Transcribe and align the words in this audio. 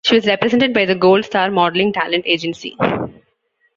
She 0.03 0.15
was 0.15 0.25
represented 0.25 0.73
by 0.73 0.85
the 0.85 0.95
Gold 0.95 1.25
Star 1.25 1.51
Modeling 1.51 1.93
talent 1.93 2.23
agency. 2.25 2.75